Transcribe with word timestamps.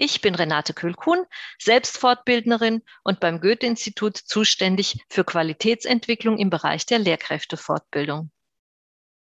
Ich 0.00 0.20
bin 0.20 0.36
Renate 0.36 0.74
Kühlkuhn, 0.74 1.26
Selbstfortbildnerin 1.58 2.84
und 3.02 3.18
beim 3.18 3.40
Goethe-Institut 3.40 4.16
zuständig 4.16 5.04
für 5.10 5.24
Qualitätsentwicklung 5.24 6.38
im 6.38 6.50
Bereich 6.50 6.86
der 6.86 7.00
Lehrkräftefortbildung. 7.00 8.30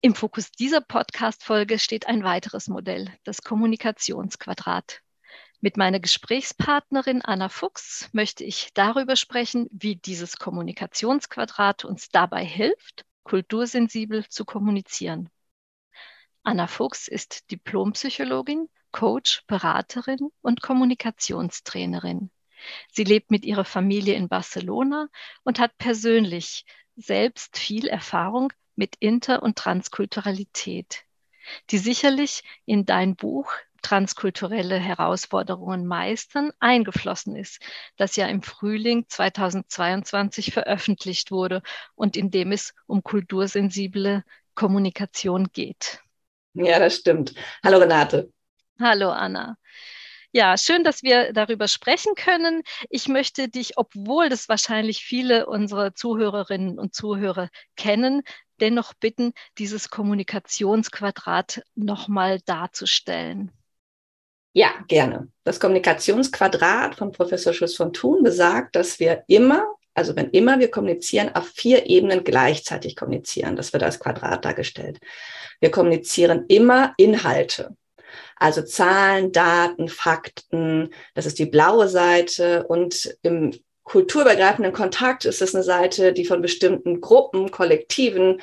Im 0.02 0.16
Fokus 0.16 0.52
dieser 0.52 0.81
Podcast-Folge 0.81 1.78
steht 1.78 2.08
ein 2.08 2.23
weiteres 2.23 2.70
Modell, 2.70 3.14
das 3.23 3.44
Kommunikationsquadrat. 3.44 5.02
Mit 5.62 5.78
meiner 5.78 6.00
Gesprächspartnerin 6.00 7.22
Anna 7.22 7.50
Fuchs 7.50 8.09
möchte 8.12 8.44
ich 8.44 8.72
darüber 8.73 9.16
sprechen, 9.16 9.67
wie 9.72 9.98
dieses 9.98 10.38
Kommunikationsquadrat 10.38 11.86
uns 11.86 12.09
dabei 12.09 12.44
hilft, 12.44 13.05
kultursensibel 13.22 14.28
zu 14.28 14.44
kommunizieren. 14.44 15.30
Anna 16.42 16.66
Fuchs 16.66 17.08
ist 17.08 17.52
Diplompsychologin, 17.52 18.70
Coach, 18.94 19.44
Beraterin 19.48 20.30
und 20.42 20.62
Kommunikationstrainerin. 20.62 22.32
Sie 22.92 23.04
lebt 23.04 23.32
mit 23.32 23.44
ihrer 23.44 23.66
Familie 23.66 24.14
in 24.14 24.30
Barcelona 24.30 25.10
und 25.44 25.60
hat 25.60 25.78
persönlich 25.78 26.64
selbst 26.95 27.58
viel 27.58 27.88
Erfahrung 27.88 28.54
mit 28.76 28.95
Inter- 29.00 29.44
und 29.44 29.58
Transkulturalität, 29.58 31.04
die 31.70 31.78
sicherlich 31.78 32.44
in 32.66 32.86
dein 32.86 33.17
Buch 33.17 33.52
transkulturelle 33.82 34.80
Herausforderungen 34.80 35.86
meistern 35.86 36.52
eingeflossen 36.60 37.36
ist, 37.36 37.60
das 37.98 38.16
ja 38.16 38.28
im 38.28 38.42
Frühling 38.42 39.06
2022 39.08 40.54
veröffentlicht 40.54 41.32
wurde 41.32 41.62
und 41.95 42.16
in 42.16 42.32
dem 42.32 42.52
es 42.52 42.73
um 42.88 43.04
kultursensible 43.04 44.23
Kommunikation 44.56 45.50
geht. 45.52 46.00
Ja, 46.54 46.80
das 46.80 46.95
stimmt. 46.95 47.34
Hallo 47.64 47.80
Renate. 47.80 48.32
Hallo 48.80 49.12
Anna. 49.12 49.58
Ja, 50.32 50.58
schön, 50.58 50.84
dass 50.84 51.04
wir 51.04 51.32
darüber 51.32 51.68
sprechen 51.68 52.16
können. 52.16 52.64
Ich 52.90 53.08
möchte 53.08 53.50
dich, 53.50 53.78
obwohl 53.78 54.30
das 54.30 54.50
wahrscheinlich 54.50 55.06
viele 55.06 55.46
unserer 55.46 55.94
Zuhörerinnen 55.94 56.80
und 56.80 56.96
Zuhörer 56.96 57.50
kennen, 57.76 58.24
dennoch 58.60 58.96
bitten, 58.96 59.34
dieses 59.60 59.90
Kommunikationsquadrat 59.90 61.62
nochmal 61.76 62.40
darzustellen. 62.46 63.52
Ja, 64.54 64.72
gerne. 64.88 65.30
Das 65.44 65.60
Kommunikationsquadrat 65.60 66.96
von 66.96 67.12
Professor 67.12 67.54
Schuss 67.54 67.76
von 67.76 67.94
Thun 67.94 68.24
besagt, 68.24 68.76
dass 68.76 69.00
wir 69.00 69.24
immer, 69.28 69.68
also 69.94 70.16
wenn 70.16 70.32
immer 70.32 70.58
wir 70.60 70.72
kommunizieren, 70.72 71.36
auf 71.36 71.48
vier 71.48 71.86
Ebenen 71.86 72.24
gleichzeitig 72.24 72.96
kommunizieren. 72.96 73.56
Das 73.56 73.72
wird 73.72 73.84
als 73.84 74.00
Quadrat 74.00 74.46
dargestellt. 74.46 75.00
Wir 75.60 75.70
kommunizieren 75.70 76.46
immer 76.48 76.96
Inhalte. 76.98 77.76
Also 78.38 78.61
Zahlen, 78.61 79.31
Daten, 79.31 79.89
Fakten, 79.89 80.89
das 81.16 81.25
ist 81.25 81.39
die 81.39 81.45
blaue 81.45 81.88
Seite 81.88 82.66
und 82.67 83.17
im 83.22 83.52
kulturübergreifenden 83.83 84.73
Kontakt 84.73 85.25
ist 85.25 85.42
es 85.42 85.53
eine 85.53 85.64
Seite, 85.64 86.14
die 86.14 86.25
von 86.25 86.42
bestimmten 86.42 87.02
Gruppen, 87.02 87.52
Kollektiven 87.52 88.42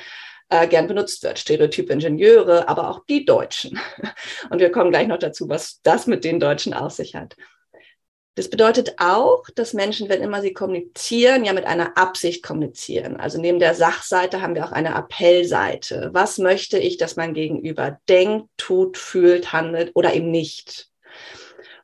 äh, 0.49 0.67
gern 0.67 0.87
benutzt 0.87 1.23
wird. 1.23 1.39
Stereotype 1.39 1.91
Ingenieure, 1.91 2.67
aber 2.69 2.89
auch 2.89 3.05
die 3.05 3.25
Deutschen. 3.25 3.79
Und 4.49 4.59
wir 4.59 4.71
kommen 4.71 4.91
gleich 4.91 5.07
noch 5.07 5.17
dazu, 5.17 5.49
was 5.49 5.81
das 5.81 6.07
mit 6.07 6.23
den 6.23 6.39
Deutschen 6.39 6.73
auf 6.73 6.91
sich 6.91 7.15
hat. 7.15 7.35
Das 8.35 8.49
bedeutet 8.49 8.95
auch, 8.97 9.43
dass 9.55 9.73
Menschen, 9.73 10.07
wenn 10.07 10.21
immer 10.21 10.41
sie 10.41 10.53
kommunizieren, 10.53 11.43
ja 11.43 11.51
mit 11.51 11.65
einer 11.65 11.97
Absicht 11.97 12.43
kommunizieren. 12.43 13.17
Also 13.17 13.41
neben 13.41 13.59
der 13.59 13.75
Sachseite 13.75 14.41
haben 14.41 14.55
wir 14.55 14.65
auch 14.65 14.71
eine 14.71 14.95
Appellseite. 14.95 16.11
Was 16.13 16.37
möchte 16.37 16.79
ich, 16.79 16.97
dass 16.97 17.17
mein 17.17 17.33
Gegenüber 17.33 17.99
denkt, 18.07 18.47
tut, 18.55 18.97
fühlt, 18.97 19.51
handelt 19.51 19.91
oder 19.95 20.13
eben 20.13 20.31
nicht? 20.31 20.91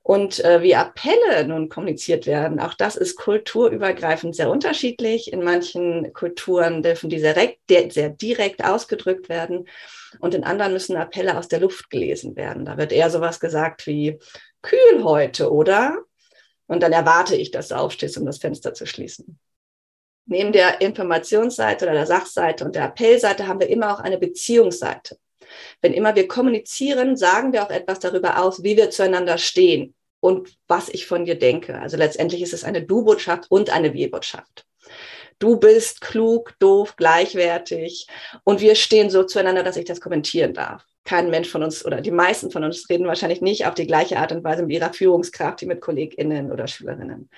Und 0.08 0.42
äh, 0.46 0.62
wie 0.62 0.74
Appelle 0.74 1.46
nun 1.46 1.68
kommuniziert 1.68 2.28
werden, 2.28 2.62
auch 2.62 2.76
das 2.76 2.96
ist 2.96 3.18
kulturübergreifend 3.18 4.38
sehr 4.38 4.50
unterschiedlich. 4.50 5.34
In 5.34 5.44
manchen 5.44 6.14
Kulturen 6.14 6.82
dürfen 6.82 7.10
die 7.10 7.20
sehr, 7.20 7.36
sehr 7.68 8.10
direkt 8.12 8.64
ausgedrückt 8.64 9.28
werden 9.28 9.68
und 10.20 10.34
in 10.34 10.46
anderen 10.46 10.72
müssen 10.72 10.96
Appelle 10.96 11.38
aus 11.38 11.50
der 11.50 11.60
Luft 11.60 11.90
gelesen 11.90 12.38
werden. 12.38 12.64
Da 12.64 12.78
wird 12.78 12.94
eher 12.94 13.10
sowas 13.10 13.42
gesagt 13.42 13.86
wie 13.86 14.18
kühl 14.62 15.04
heute, 15.04 15.52
oder? 15.52 15.98
Und 16.68 16.84
dann 16.84 16.92
erwarte 16.92 17.36
ich, 17.36 17.52
dass 17.52 17.70
du 17.70 17.76
aufstehst, 17.76 18.18
um 18.18 18.26
das 18.26 18.38
Fenster 18.38 18.74
zu 18.74 18.86
schließen. 18.86 19.40
Neben 20.26 20.52
der 20.52 20.82
Informationsseite 20.82 21.86
oder 21.86 21.94
der 21.94 22.06
Sachseite 22.06 22.66
und 22.66 22.76
der 22.76 22.84
Appellseite 22.84 23.48
haben 23.48 23.62
wir 23.62 23.70
immer 23.70 23.94
auch 23.94 24.02
eine 24.02 24.18
Beziehungsseite. 24.18 25.18
Wenn 25.82 25.94
immer 25.94 26.16
wir 26.16 26.28
kommunizieren, 26.28 27.16
sagen 27.16 27.54
wir 27.54 27.64
auch 27.64 27.70
etwas 27.70 28.00
darüber 28.00 28.44
aus, 28.44 28.64
wie 28.64 28.76
wir 28.76 28.90
zueinander 28.90 29.38
stehen 29.38 29.96
und 30.20 30.58
was 30.68 30.90
ich 30.90 31.08
von 31.08 31.24
dir 31.24 31.40
denke. 31.40 31.80
Also 31.80 31.96
letztendlich 31.96 32.42
ist 32.42 32.54
es 32.54 32.66
eine 32.66 32.84
Du-Botschaft 32.84 33.50
und 33.50 33.70
eine 33.70 33.94
Wir-Botschaft. 33.94 34.66
Du 35.40 35.58
bist 35.58 36.02
klug, 36.02 36.54
doof, 36.60 36.96
gleichwertig 36.96 38.08
und 38.44 38.60
wir 38.60 38.76
stehen 38.76 39.10
so 39.10 39.24
zueinander, 39.24 39.64
dass 39.64 39.78
ich 39.78 39.86
das 39.86 40.02
kommentieren 40.02 40.54
darf 40.54 40.84
kein 41.08 41.30
Mensch 41.30 41.50
von 41.50 41.64
uns 41.64 41.86
oder 41.86 42.02
die 42.02 42.12
meisten 42.12 42.52
von 42.52 42.64
uns 42.66 42.90
reden 42.90 43.08
wahrscheinlich 43.08 43.42
nicht 43.42 43.66
auf 43.66 43.74
die 43.74 43.88
gleiche 43.88 44.18
Art 44.18 44.34
und 44.34 44.44
Weise 44.44 44.64
mit 44.64 44.74
ihrer 44.74 44.94
Führungskraft 44.94 45.62
wie 45.62 45.66
mit 45.66 45.80
KollegInnen 45.80 46.52
oder 46.52 46.68
Schülerinnen. 46.68 47.30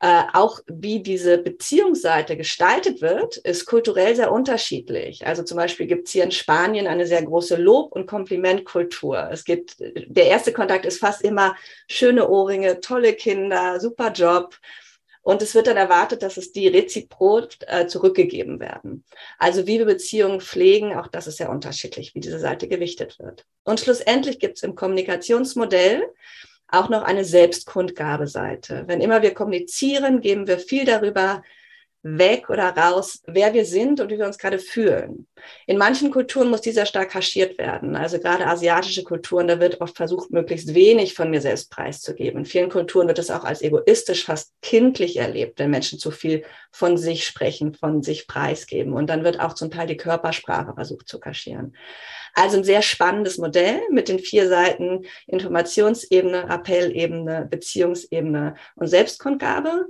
Äh, 0.00 0.24
auch 0.34 0.60
wie 0.66 1.02
diese 1.02 1.38
Beziehungsseite 1.38 2.36
gestaltet 2.36 3.00
wird, 3.00 3.38
ist 3.38 3.64
kulturell 3.64 4.14
sehr 4.14 4.30
unterschiedlich. 4.30 5.26
Also 5.26 5.42
zum 5.42 5.56
Beispiel 5.56 5.86
gibt 5.86 6.06
es 6.06 6.12
hier 6.12 6.24
in 6.24 6.32
Spanien 6.32 6.86
eine 6.86 7.06
sehr 7.06 7.22
große 7.22 7.56
Lob- 7.56 7.92
und 7.92 8.06
Komplimentkultur. 8.06 9.30
Es 9.30 9.44
gibt, 9.44 9.76
der 9.78 10.26
erste 10.26 10.52
Kontakt 10.52 10.84
ist 10.84 10.98
fast 10.98 11.22
immer 11.22 11.56
schöne 11.88 12.28
Ohrringe, 12.28 12.80
tolle 12.80 13.14
Kinder, 13.14 13.80
super 13.80 14.12
Job. 14.12 14.56
Und 15.22 15.40
es 15.40 15.54
wird 15.54 15.68
dann 15.68 15.76
erwartet, 15.76 16.22
dass 16.22 16.36
es 16.36 16.52
die 16.52 16.66
reziprok 16.66 17.50
äh, 17.66 17.86
zurückgegeben 17.86 18.58
werden. 18.58 19.04
Also 19.38 19.66
wie 19.66 19.78
wir 19.78 19.86
Beziehungen 19.86 20.40
pflegen, 20.40 20.96
auch 20.96 21.06
das 21.06 21.28
ist 21.28 21.38
ja 21.38 21.48
unterschiedlich, 21.48 22.14
wie 22.14 22.20
diese 22.20 22.40
Seite 22.40 22.66
gewichtet 22.66 23.18
wird. 23.20 23.46
Und 23.62 23.78
schlussendlich 23.78 24.40
gibt 24.40 24.56
es 24.56 24.64
im 24.64 24.74
Kommunikationsmodell 24.74 26.02
auch 26.66 26.88
noch 26.88 27.02
eine 27.02 27.24
Selbstkundgabeseite. 27.24 28.84
Wenn 28.86 29.00
immer 29.00 29.22
wir 29.22 29.34
kommunizieren, 29.34 30.20
geben 30.20 30.48
wir 30.48 30.58
viel 30.58 30.84
darüber 30.84 31.42
weg 32.02 32.50
oder 32.50 32.70
raus, 32.76 33.22
wer 33.26 33.54
wir 33.54 33.64
sind 33.64 34.00
und 34.00 34.10
wie 34.10 34.18
wir 34.18 34.26
uns 34.26 34.38
gerade 34.38 34.58
fühlen. 34.58 35.28
In 35.66 35.78
manchen 35.78 36.10
Kulturen 36.10 36.50
muss 36.50 36.60
dieser 36.60 36.84
stark 36.84 37.10
kaschiert 37.10 37.58
werden. 37.58 37.94
Also 37.94 38.18
gerade 38.18 38.46
asiatische 38.46 39.04
Kulturen, 39.04 39.46
da 39.46 39.60
wird 39.60 39.80
oft 39.80 39.96
versucht, 39.96 40.30
möglichst 40.30 40.74
wenig 40.74 41.14
von 41.14 41.30
mir 41.30 41.40
selbst 41.40 41.70
preiszugeben. 41.70 42.40
In 42.40 42.44
vielen 42.44 42.70
Kulturen 42.70 43.06
wird 43.06 43.18
es 43.18 43.30
auch 43.30 43.44
als 43.44 43.62
egoistisch, 43.62 44.24
fast 44.24 44.52
kindlich 44.62 45.16
erlebt, 45.16 45.58
wenn 45.58 45.70
Menschen 45.70 45.98
zu 45.98 46.10
viel 46.10 46.44
von 46.72 46.96
sich 46.96 47.24
sprechen, 47.24 47.74
von 47.74 48.02
sich 48.02 48.26
preisgeben. 48.26 48.92
Und 48.92 49.08
dann 49.08 49.24
wird 49.24 49.38
auch 49.38 49.54
zum 49.54 49.70
Teil 49.70 49.86
die 49.86 49.96
Körpersprache 49.96 50.74
versucht 50.74 51.08
zu 51.08 51.20
kaschieren. 51.20 51.76
Also 52.34 52.56
ein 52.56 52.64
sehr 52.64 52.82
spannendes 52.82 53.38
Modell 53.38 53.80
mit 53.90 54.08
den 54.08 54.18
vier 54.18 54.48
Seiten 54.48 55.04
Informationsebene, 55.26 56.48
Appellebene, 56.48 57.46
Beziehungsebene 57.50 58.54
und 58.74 58.88
Selbstkundgabe 58.88 59.86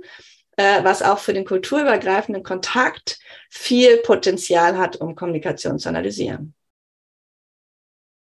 äh, 0.57 0.83
was 0.83 1.01
auch 1.01 1.19
für 1.19 1.33
den 1.33 1.45
kulturübergreifenden 1.45 2.43
Kontakt 2.43 3.19
viel 3.49 3.97
Potenzial 3.97 4.77
hat, 4.77 4.97
um 4.97 5.15
Kommunikation 5.15 5.79
zu 5.79 5.89
analysieren. 5.89 6.53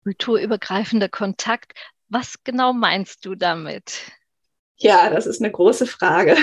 Kulturübergreifender 0.04 1.08
Kontakt, 1.08 1.72
was 2.08 2.42
genau 2.44 2.72
meinst 2.72 3.24
du 3.24 3.34
damit? 3.34 4.00
Ja, 4.76 5.10
das 5.10 5.26
ist 5.26 5.40
eine 5.40 5.52
große 5.52 5.86
Frage. 5.86 6.36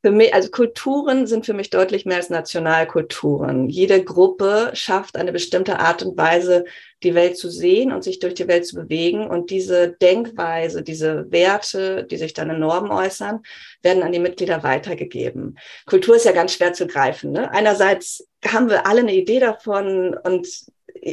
Für 0.00 0.12
mich, 0.12 0.32
also 0.32 0.48
Kulturen 0.50 1.26
sind 1.26 1.44
für 1.44 1.54
mich 1.54 1.70
deutlich 1.70 2.06
mehr 2.06 2.18
als 2.18 2.30
Nationalkulturen. 2.30 3.68
Jede 3.68 4.04
Gruppe 4.04 4.70
schafft 4.74 5.16
eine 5.16 5.32
bestimmte 5.32 5.80
Art 5.80 6.04
und 6.04 6.16
Weise, 6.16 6.66
die 7.02 7.16
Welt 7.16 7.36
zu 7.36 7.50
sehen 7.50 7.92
und 7.92 8.04
sich 8.04 8.20
durch 8.20 8.34
die 8.34 8.46
Welt 8.46 8.64
zu 8.64 8.76
bewegen. 8.76 9.26
Und 9.26 9.50
diese 9.50 9.88
Denkweise, 9.88 10.84
diese 10.84 11.30
Werte, 11.32 12.04
die 12.04 12.16
sich 12.16 12.32
dann 12.32 12.50
in 12.50 12.60
Normen 12.60 12.92
äußern, 12.92 13.42
werden 13.82 14.04
an 14.04 14.12
die 14.12 14.20
Mitglieder 14.20 14.62
weitergegeben. 14.62 15.58
Kultur 15.84 16.14
ist 16.14 16.24
ja 16.24 16.32
ganz 16.32 16.54
schwer 16.54 16.72
zu 16.72 16.86
greifen. 16.86 17.32
Ne? 17.32 17.50
Einerseits 17.50 18.28
haben 18.46 18.70
wir 18.70 18.86
alle 18.86 19.00
eine 19.00 19.14
Idee 19.14 19.40
davon 19.40 20.14
und 20.14 20.46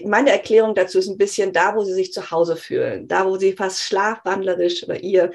meine 0.06 0.32
Erklärung 0.32 0.76
dazu 0.76 1.00
ist 1.00 1.08
ein 1.08 1.18
bisschen 1.18 1.54
da, 1.54 1.76
wo 1.76 1.84
sie 1.84 1.94
sich 1.94 2.12
zu 2.12 2.32
Hause 2.32 2.56
fühlen, 2.56 3.08
da, 3.08 3.26
wo 3.26 3.38
sie 3.38 3.54
fast 3.54 3.82
schlafwandlerisch 3.82 4.84
oder 4.84 5.02
ihr 5.02 5.32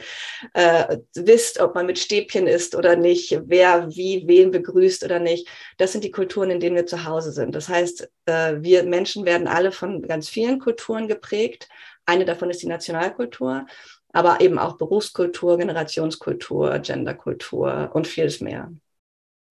äh, 0.55 0.99
wisst, 1.15 1.61
ob 1.61 1.75
man 1.75 1.87
mit 1.87 1.99
Stäbchen 1.99 2.47
ist 2.47 2.75
oder 2.75 2.97
nicht, 2.97 3.41
wer 3.47 3.89
wie 3.91 4.27
wen 4.27 4.51
begrüßt 4.51 5.05
oder 5.05 5.19
nicht. 5.19 5.49
Das 5.79 5.93
sind 5.93 6.05
die 6.05 6.11
Kulturen, 6.11 6.51
in 6.51 6.61
denen 6.61 6.77
wir 6.77 6.87
zu 6.87 7.05
Hause 7.05 7.33
sind. 7.33 7.55
Das 7.55 7.69
heißt, 7.69 8.11
äh, 8.27 8.57
wir 8.61 8.83
Menschen 8.85 9.25
werden 9.25 9.49
alle 9.49 9.73
von 9.73 10.03
ganz 10.03 10.29
vielen 10.29 10.59
Kulturen 10.59 11.09
geprägt. 11.09 11.69
Eine 12.07 12.25
davon 12.25 12.51
ist 12.51 12.62
die 12.62 12.69
Nationalkultur, 12.69 13.67
aber 14.12 14.41
eben 14.41 14.59
auch 14.59 14.77
Berufskultur, 14.77 15.59
Generationskultur, 15.59 16.79
Genderkultur 16.81 17.91
und 17.95 18.07
vieles 18.07 18.41
mehr. 18.41 18.73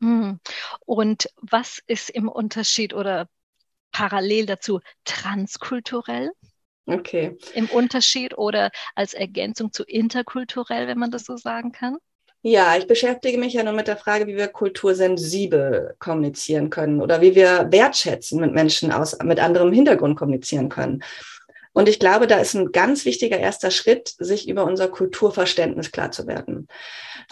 Hm. 0.02 0.40
Und 0.86 1.30
was 1.42 1.82
ist 1.88 2.10
im 2.10 2.30
Unterschied 2.30 2.94
oder 2.94 3.28
parallel 3.92 4.46
dazu 4.46 4.80
transkulturell? 5.06 6.32
Okay. 6.86 7.38
Im 7.54 7.68
Unterschied 7.68 8.38
oder 8.38 8.72
als 8.96 9.14
Ergänzung 9.14 9.72
zu 9.72 9.84
interkulturell, 9.84 10.88
wenn 10.88 10.98
man 10.98 11.12
das 11.12 11.26
so 11.26 11.38
sagen 11.38 11.72
kann? 11.72 11.98
Ja, 12.42 12.78
ich 12.78 12.88
beschäftige 12.88 13.38
mich 13.38 13.54
ja 13.54 13.64
nur 13.64 13.74
mit 13.74 13.88
der 13.88 13.98
Frage, 13.98 14.26
wie 14.26 14.38
wir 14.38 14.48
kultursensibel 14.48 15.96
kommunizieren 16.00 16.70
können 16.70 17.02
oder 17.02 17.20
wie 17.20 17.36
wir 17.36 17.68
wertschätzen 17.70 18.40
mit 18.40 18.54
Menschen 18.54 18.94
aus, 18.94 19.18
mit 19.22 19.42
anderem 19.42 19.74
Hintergrund 19.74 20.18
kommunizieren 20.18 20.70
können. 20.70 21.04
Und 21.72 21.88
ich 21.88 22.00
glaube, 22.00 22.28
da 22.28 22.40
ist 22.40 22.56
ein 22.56 22.72
ganz 22.72 23.06
wichtiger 23.06 23.38
erster 23.38 23.70
Schritt, 23.70 24.16
sich 24.18 24.50
über 24.50 24.66
unser 24.66 24.88
Kulturverständnis 24.88 25.92
klar 25.92 26.12
zu 26.12 26.26
werden. 26.26 26.68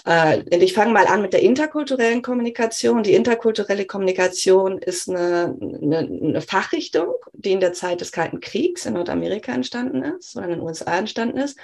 Äh, 0.05 0.43
ich 0.55 0.73
fange 0.73 0.93
mal 0.93 1.07
an 1.07 1.21
mit 1.21 1.33
der 1.33 1.41
interkulturellen 1.41 2.21
Kommunikation. 2.21 3.03
Die 3.03 3.15
interkulturelle 3.15 3.85
Kommunikation 3.85 4.77
ist 4.77 5.09
eine, 5.09 5.57
eine, 5.59 5.97
eine, 5.97 6.41
Fachrichtung, 6.41 7.15
die 7.33 7.51
in 7.51 7.59
der 7.59 7.73
Zeit 7.73 8.01
des 8.01 8.11
Kalten 8.11 8.39
Kriegs 8.39 8.85
in 8.85 8.93
Nordamerika 8.93 9.51
entstanden 9.51 10.03
ist 10.03 10.35
oder 10.35 10.45
in 10.45 10.51
den 10.51 10.61
USA 10.61 10.97
entstanden 10.97 11.37
ist. 11.37 11.57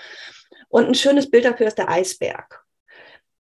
Und 0.68 0.88
ein 0.88 0.96
schönes 0.96 1.30
Bild 1.30 1.46
dafür 1.46 1.68
ist 1.68 1.78
der 1.78 1.90
Eisberg. 1.90 2.64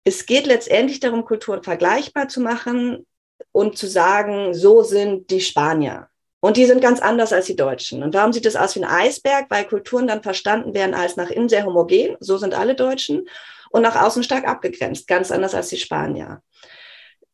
Es 0.04 0.26
geht 0.26 0.46
letztendlich 0.46 1.00
darum, 1.00 1.24
Kulturen 1.24 1.64
vergleichbar 1.64 2.28
zu 2.28 2.40
machen 2.40 3.04
und 3.50 3.76
zu 3.76 3.88
sagen, 3.88 4.54
so 4.54 4.82
sind 4.82 5.30
die 5.30 5.40
Spanier 5.40 6.08
und 6.40 6.56
die 6.56 6.66
sind 6.66 6.80
ganz 6.80 7.00
anders 7.00 7.32
als 7.32 7.46
die 7.46 7.56
Deutschen. 7.56 8.02
Und 8.02 8.14
warum 8.14 8.32
sieht 8.32 8.44
das 8.44 8.56
aus 8.56 8.76
wie 8.76 8.84
ein 8.84 8.90
Eisberg? 8.90 9.46
Weil 9.48 9.64
Kulturen 9.64 10.06
dann 10.06 10.22
verstanden 10.22 10.74
werden 10.74 10.94
als 10.94 11.16
nach 11.16 11.30
innen 11.30 11.48
sehr 11.48 11.64
homogen, 11.64 12.16
so 12.20 12.38
sind 12.38 12.54
alle 12.54 12.74
Deutschen, 12.74 13.28
und 13.70 13.82
nach 13.82 13.96
außen 13.96 14.22
stark 14.22 14.46
abgegrenzt, 14.46 15.06
ganz 15.08 15.30
anders 15.30 15.54
als 15.54 15.68
die 15.68 15.76
Spanier. 15.76 16.42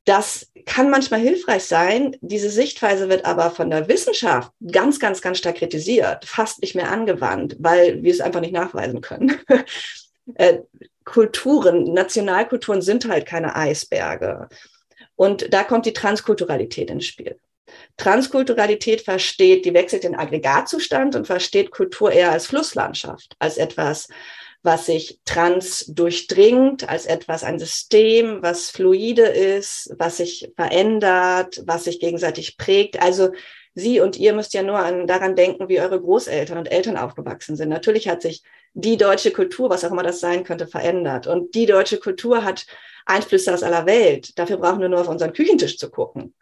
Das 0.04 0.50
kann 0.66 0.90
manchmal 0.90 1.20
hilfreich 1.20 1.64
sein. 1.64 2.16
Diese 2.20 2.50
Sichtweise 2.50 3.08
wird 3.08 3.24
aber 3.24 3.50
von 3.50 3.70
der 3.70 3.88
Wissenschaft 3.88 4.52
ganz, 4.70 5.00
ganz, 5.00 5.22
ganz 5.22 5.38
stark 5.38 5.56
kritisiert, 5.56 6.24
fast 6.24 6.60
nicht 6.60 6.74
mehr 6.74 6.90
angewandt, 6.90 7.56
weil 7.58 8.02
wir 8.02 8.12
es 8.12 8.20
einfach 8.20 8.40
nicht 8.40 8.54
nachweisen 8.54 9.00
können. 9.00 9.38
Äh, 10.36 10.60
Kulturen, 11.04 11.92
Nationalkulturen 11.92 12.80
sind 12.80 13.06
halt 13.06 13.26
keine 13.26 13.56
Eisberge. 13.56 14.48
Und 15.16 15.52
da 15.52 15.64
kommt 15.64 15.84
die 15.84 15.92
Transkulturalität 15.92 16.88
ins 16.88 17.04
Spiel. 17.04 17.38
Transkulturalität 17.96 19.02
versteht, 19.02 19.64
die 19.64 19.74
wechselt 19.74 20.04
den 20.04 20.16
Aggregatzustand 20.16 21.16
und 21.16 21.26
versteht 21.26 21.70
Kultur 21.70 22.12
eher 22.12 22.32
als 22.32 22.46
Flusslandschaft, 22.46 23.36
als 23.38 23.56
etwas, 23.56 24.08
was 24.62 24.86
sich 24.86 25.20
trans 25.26 25.84
durchdringt, 25.86 26.88
als 26.88 27.04
etwas, 27.06 27.44
ein 27.44 27.58
System, 27.58 28.42
was 28.42 28.70
fluide 28.70 29.26
ist, 29.26 29.94
was 29.98 30.16
sich 30.16 30.50
verändert, 30.56 31.62
was 31.66 31.84
sich 31.84 32.00
gegenseitig 32.00 32.56
prägt. 32.56 33.00
Also 33.00 33.30
Sie 33.74 34.00
und 34.00 34.16
ihr 34.16 34.32
müsst 34.32 34.54
ja 34.54 34.62
nur 34.62 34.78
an, 34.78 35.06
daran 35.06 35.34
denken, 35.34 35.68
wie 35.68 35.80
eure 35.80 36.00
Großeltern 36.00 36.58
und 36.58 36.70
Eltern 36.70 36.96
aufgewachsen 36.96 37.56
sind. 37.56 37.68
Natürlich 37.68 38.08
hat 38.08 38.22
sich 38.22 38.42
die 38.72 38.96
deutsche 38.96 39.32
Kultur, 39.32 39.68
was 39.68 39.84
auch 39.84 39.90
immer 39.90 40.04
das 40.04 40.20
sein 40.20 40.44
könnte, 40.44 40.66
verändert. 40.66 41.26
Und 41.26 41.54
die 41.54 41.66
deutsche 41.66 41.98
Kultur 41.98 42.44
hat 42.44 42.66
Einflüsse 43.04 43.52
aus 43.52 43.62
aller 43.62 43.84
Welt. 43.86 44.38
Dafür 44.38 44.58
brauchen 44.58 44.80
wir 44.80 44.88
nur 44.88 45.00
auf 45.00 45.08
unseren 45.08 45.32
Küchentisch 45.32 45.76
zu 45.76 45.90
gucken. 45.90 46.34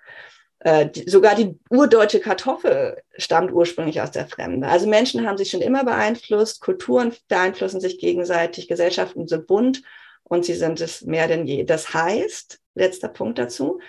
Äh, 0.64 0.91
sogar 1.06 1.35
die 1.35 1.59
urdeutsche 1.70 2.20
Kartoffel 2.20 3.03
stammt 3.17 3.50
ursprünglich 3.50 4.00
aus 4.00 4.12
der 4.12 4.29
Fremde. 4.29 4.69
Also 4.69 4.87
Menschen 4.87 5.26
haben 5.26 5.37
sich 5.37 5.50
schon 5.50 5.61
immer 5.61 5.85
beeinflusst, 5.85 6.61
Kulturen 6.61 7.12
beeinflussen 7.26 7.81
sich 7.81 7.99
gegenseitig, 7.99 8.69
Gesellschaften 8.69 9.26
sind 9.26 9.49
bunt 9.49 9.82
und 10.23 10.44
sie 10.44 10.55
sind 10.55 10.81
es 10.81 11.03
mehr 11.03 11.26
denn 11.26 11.49
je. 11.49 11.64
Das 11.64 11.93
heißt, 11.93 12.61
letzter 12.76 13.09
Punkt 13.09 13.41
dazu, 13.41 13.81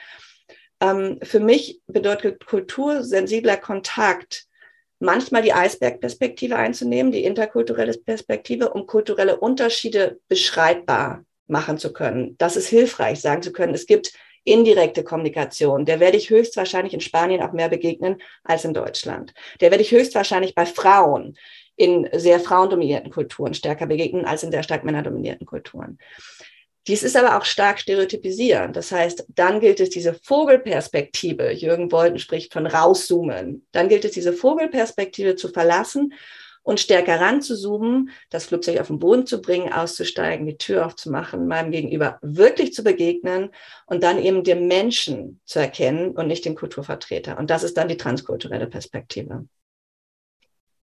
ähm, 0.81 1.19
für 1.21 1.39
mich 1.39 1.79
bedeutet 1.85 2.43
kultursensibler 2.43 3.57
Kontakt 3.57 4.47
manchmal 4.97 5.43
die 5.43 5.53
Eisbergperspektive 5.53 6.55
einzunehmen, 6.55 7.11
die 7.11 7.23
interkulturelle 7.23 7.93
Perspektive, 7.93 8.69
um 8.71 8.87
kulturelle 8.87 9.39
Unterschiede 9.39 10.19
beschreibbar 10.27 11.23
machen 11.45 11.77
zu 11.77 11.93
können. 11.93 12.35
Das 12.39 12.55
ist 12.55 12.67
hilfreich, 12.67 13.21
sagen 13.21 13.43
zu 13.43 13.51
können, 13.51 13.75
es 13.75 13.85
gibt 13.85 14.13
indirekte 14.43 15.03
Kommunikation, 15.03 15.85
der 15.85 15.99
werde 15.99 16.17
ich 16.17 16.29
höchstwahrscheinlich 16.29 16.93
in 16.93 17.01
Spanien 17.01 17.41
auch 17.41 17.53
mehr 17.53 17.69
begegnen 17.69 18.21
als 18.43 18.65
in 18.65 18.73
Deutschland. 18.73 19.33
Der 19.61 19.71
werde 19.71 19.83
ich 19.83 19.91
höchstwahrscheinlich 19.91 20.55
bei 20.55 20.65
Frauen 20.65 21.37
in 21.75 22.07
sehr 22.13 22.39
frauendominierten 22.39 23.11
Kulturen 23.11 23.53
stärker 23.53 23.87
begegnen 23.87 24.25
als 24.25 24.43
in 24.43 24.51
sehr 24.51 24.63
stark 24.63 24.83
männerdominierten 24.83 25.45
Kulturen. 25.45 25.97
Dies 26.87 27.01
ist 27.01 27.15
aber 27.15 27.37
auch 27.37 27.45
stark 27.45 27.79
stereotypisierend. 27.79 28.75
Das 28.75 28.91
heißt, 28.91 29.25
dann 29.29 29.61
gilt 29.61 29.79
es, 29.79 29.89
diese 29.89 30.13
Vogelperspektive, 30.13 31.51
Jürgen 31.51 31.87
Bolten 31.87 32.19
spricht 32.19 32.51
von 32.51 32.67
rauszoomen, 32.67 33.65
dann 33.71 33.87
gilt 33.87 34.03
es, 34.03 34.11
diese 34.11 34.33
Vogelperspektive 34.33 35.35
zu 35.37 35.47
verlassen 35.47 36.13
und 36.63 36.79
stärker 36.79 37.19
ranzuzoomen, 37.19 38.09
das 38.29 38.45
Flugzeug 38.45 38.79
auf 38.79 38.87
den 38.87 38.99
Boden 38.99 39.27
zu 39.27 39.41
bringen, 39.41 39.71
auszusteigen, 39.71 40.47
die 40.47 40.57
Tür 40.57 40.85
aufzumachen, 40.85 41.47
meinem 41.47 41.71
Gegenüber 41.71 42.17
wirklich 42.21 42.73
zu 42.73 42.83
begegnen 42.83 43.51
und 43.85 44.03
dann 44.03 44.17
eben 44.17 44.43
den 44.43 44.67
Menschen 44.67 45.41
zu 45.45 45.59
erkennen 45.59 46.11
und 46.11 46.27
nicht 46.27 46.45
den 46.45 46.55
Kulturvertreter. 46.55 47.37
Und 47.37 47.49
das 47.49 47.63
ist 47.63 47.77
dann 47.77 47.89
die 47.89 47.97
transkulturelle 47.97 48.67
Perspektive. 48.67 49.47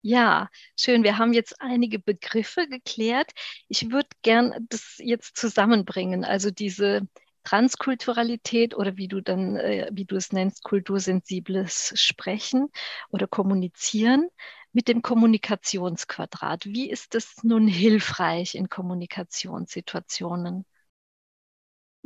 Ja, 0.01 0.49
schön. 0.79 1.03
Wir 1.03 1.17
haben 1.17 1.33
jetzt 1.33 1.59
einige 1.59 1.99
Begriffe 1.99 2.67
geklärt. 2.67 3.31
Ich 3.67 3.91
würde 3.91 4.09
gern 4.21 4.53
das 4.69 4.97
jetzt 4.99 5.35
zusammenbringen. 5.35 6.23
Also 6.23 6.51
diese 6.51 7.07
Transkulturalität 7.43 8.75
oder 8.75 8.97
wie 8.97 9.07
du 9.07 9.21
dann, 9.21 9.55
äh, 9.55 9.89
wie 9.91 10.05
du 10.05 10.15
es 10.15 10.31
nennst, 10.31 10.63
kultursensibles 10.63 11.93
Sprechen 11.95 12.69
oder 13.09 13.27
Kommunizieren 13.27 14.27
mit 14.75 14.89
dem 14.89 15.01
Kommunikationsquadrat. 15.01 16.65
Wie 16.65 16.91
ist 16.91 17.15
das 17.15 17.37
nun 17.43 17.65
hilfreich 17.65 18.55
in 18.55 18.67
Kommunikationssituationen? 18.67 20.65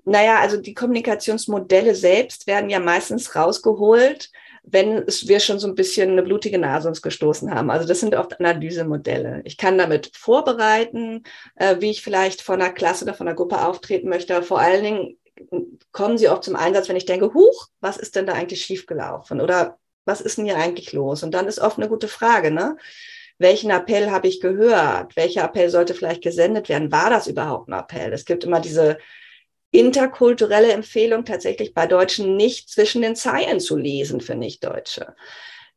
Naja, 0.05 0.39
also 0.39 0.57
die 0.57 0.75
Kommunikationsmodelle 0.75 1.95
selbst 1.95 2.45
werden 2.45 2.69
ja 2.69 2.79
meistens 2.79 3.35
rausgeholt, 3.35 4.29
wenn 4.63 5.03
wir 5.07 5.39
schon 5.39 5.57
so 5.57 5.67
ein 5.67 5.73
bisschen 5.73 6.11
eine 6.11 6.21
blutige 6.21 6.59
Nase 6.59 6.87
uns 6.87 7.01
gestoßen 7.01 7.51
haben. 7.53 7.71
Also 7.71 7.87
das 7.87 8.01
sind 8.01 8.13
oft 8.15 8.39
Analysemodelle. 8.39 9.41
Ich 9.45 9.57
kann 9.57 9.79
damit 9.79 10.11
vorbereiten, 10.15 11.23
äh, 11.55 11.77
wie 11.79 11.89
ich 11.89 12.03
vielleicht 12.03 12.43
von 12.43 12.61
einer 12.61 12.71
Klasse 12.71 13.03
oder 13.03 13.15
von 13.15 13.27
einer 13.27 13.35
Gruppe 13.35 13.65
auftreten 13.65 14.09
möchte. 14.09 14.43
Vor 14.43 14.59
allen 14.59 14.83
Dingen 14.83 15.17
kommen 15.91 16.19
sie 16.19 16.29
auch 16.29 16.41
zum 16.41 16.55
Einsatz, 16.55 16.87
wenn 16.87 16.95
ich 16.95 17.05
denke, 17.05 17.33
huch, 17.33 17.67
was 17.79 17.97
ist 17.97 18.15
denn 18.15 18.27
da 18.27 18.33
eigentlich 18.33 18.61
schiefgelaufen? 18.61 19.41
Oder 19.41 19.78
was 20.05 20.21
ist 20.21 20.37
denn 20.37 20.45
hier 20.45 20.57
eigentlich 20.57 20.93
los? 20.93 21.23
Und 21.23 21.31
dann 21.31 21.47
ist 21.47 21.59
oft 21.59 21.77
eine 21.77 21.89
gute 21.89 22.07
Frage, 22.07 22.51
ne? 22.51 22.77
Welchen 23.37 23.71
Appell 23.71 24.11
habe 24.11 24.27
ich 24.27 24.41
gehört? 24.41 25.15
Welcher 25.15 25.45
Appell 25.45 25.69
sollte 25.69 25.93
vielleicht 25.93 26.21
gesendet 26.21 26.67
werden? 26.67 26.91
War 26.91 27.09
das 27.09 27.27
überhaupt 27.27 27.69
ein 27.69 27.79
Appell? 27.79 28.11
Es 28.11 28.25
gibt 28.25 28.43
immer 28.43 28.59
diese 28.59 28.97
interkulturelle 29.71 30.73
Empfehlung, 30.73 31.25
tatsächlich 31.25 31.73
bei 31.73 31.87
Deutschen 31.87 32.35
nicht 32.35 32.69
zwischen 32.69 33.01
den 33.01 33.15
Zeilen 33.15 33.59
zu 33.59 33.77
lesen 33.77 34.19
für 34.19 34.35
Nichtdeutsche. 34.35 35.15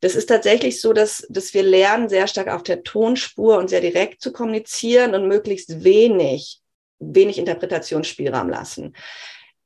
Das 0.01 0.17
ist 0.17 0.27
tatsächlich 0.27 0.81
so, 0.81 0.93
dass, 0.93 1.25
dass 1.29 1.55
wir 1.55 1.63
lernen, 1.63 2.09
sehr 2.09 2.27
stark 2.27 2.49
auf 2.49 2.65
der 2.65 2.83
Tonspur 2.83 3.59
und 3.59 3.69
sehr 3.69 3.81
direkt 3.81 4.21
zu 4.21 4.33
kommunizieren 4.33 5.15
und 5.15 5.29
möglichst 5.29 5.85
wenig, 5.85 6.61
wenig 6.99 7.39
Interpretationsspielraum 7.39 8.49
lassen. 8.49 8.95